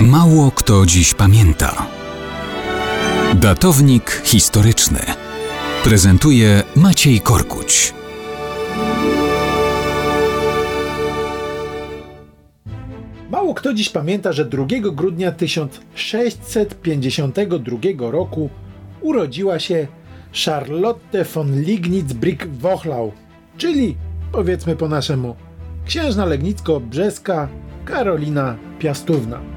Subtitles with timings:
[0.00, 1.86] Mało kto dziś pamięta.
[3.34, 5.00] Datownik historyczny
[5.84, 7.94] prezentuje Maciej Korkuć.
[13.30, 18.50] Mało kto dziś pamięta, że 2 grudnia 1652 roku
[19.00, 19.86] urodziła się
[20.44, 23.12] Charlotte von Lignitz-Brick-Wochlau,
[23.56, 23.96] czyli
[24.32, 25.36] powiedzmy po naszemu
[25.86, 27.48] księżna legnicko-brzeska
[27.84, 29.55] Karolina Piastówna.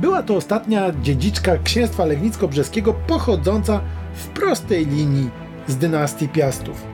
[0.00, 3.80] Była to ostatnia dziedziczka księstwa legnicko-brzeskiego pochodząca
[4.14, 5.30] w prostej linii
[5.66, 6.84] z dynastii Piastów.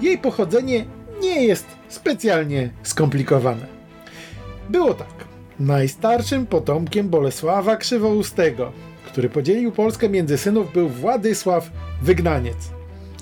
[0.00, 0.84] Jej pochodzenie
[1.22, 3.66] nie jest specjalnie skomplikowane.
[4.68, 5.30] Było tak.
[5.60, 8.72] Najstarszym potomkiem Bolesława Krzywoustego,
[9.06, 11.70] który podzielił Polskę między synów, był Władysław
[12.02, 12.70] Wygnaniec.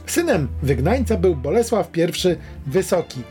[0.06, 2.00] Synem wygnańca był Bolesław I
[2.66, 3.22] Wysoki.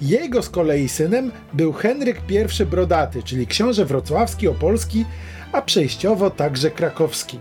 [0.00, 2.20] Jego z kolei synem był Henryk
[2.60, 5.04] I Brodaty, czyli książę wrocławski, opolski,
[5.52, 7.40] a przejściowo także krakowski.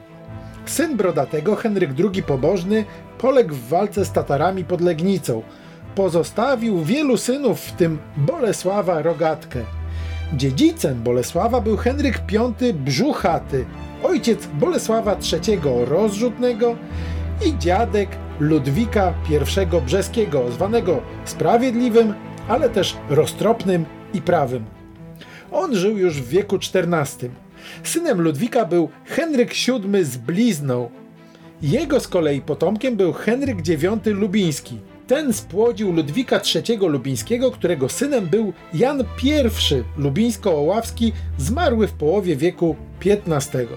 [0.66, 2.86] Syn Brodatego, Henryk II Pobożny,
[3.18, 5.42] poległ w walce z Tatarami pod Legnicą.
[5.96, 9.60] Pozostawił wielu synów, w tym Bolesława Rogatkę.
[10.34, 13.66] Dziedzicem Bolesława był Henryk V Brzuchaty,
[14.04, 16.76] ojciec Bolesława III Rozrzutnego
[17.46, 22.14] i dziadek Ludwika I Brzeskiego, zwanego sprawiedliwym,
[22.48, 24.66] ale też roztropnym i prawym.
[25.52, 27.30] On żył już w wieku XIV.
[27.84, 30.90] Synem Ludwika był Henryk VII z blizną.
[31.62, 34.80] Jego z kolei potomkiem był Henryk IX Lubiński.
[35.08, 39.32] Ten spłodził Ludwika III Lubińskiego, którego synem był Jan I
[39.98, 43.68] Lubińsko-Oławski, zmarły w połowie wieku XV.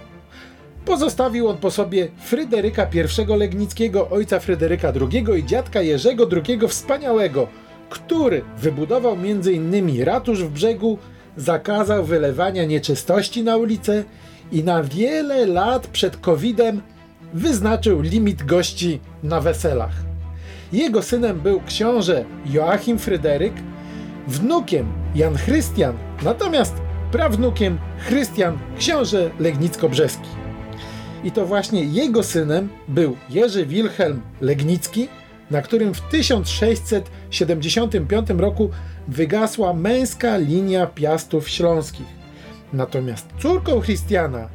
[0.84, 7.48] Pozostawił on po sobie Fryderyka I Legnickiego, ojca Fryderyka II i dziadka Jerzego II Wspaniałego,
[7.90, 10.04] który wybudował m.in.
[10.04, 10.98] ratusz w brzegu,
[11.36, 14.04] zakazał wylewania nieczystości na ulicę
[14.52, 16.82] i na wiele lat przed COVID-em
[17.34, 19.92] wyznaczył limit gości na weselach.
[20.72, 23.52] Jego synem był książę Joachim Fryderyk,
[24.26, 26.74] wnukiem Jan Chrystian, natomiast
[27.12, 30.28] prawnukiem Chrystian książę Legnicko-Brzeski.
[31.24, 35.08] I to właśnie jego synem był Jerzy Wilhelm Legnicki,
[35.50, 38.70] na którym w 1675 roku
[39.08, 42.06] wygasła męska linia piastów śląskich.
[42.72, 44.48] Natomiast córką Chrystiana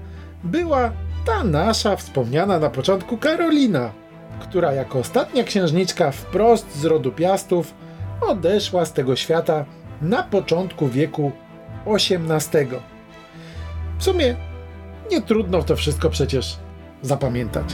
[0.43, 0.91] była
[1.25, 3.91] ta nasza wspomniana na początku Karolina,
[4.39, 7.73] która jako ostatnia księżniczka wprost z rodu piastów
[8.21, 9.65] odeszła z tego świata
[10.01, 11.31] na początku wieku
[11.85, 12.67] XVIII.
[13.97, 14.35] W sumie
[15.11, 16.57] nie trudno to wszystko przecież
[17.01, 17.65] zapamiętać.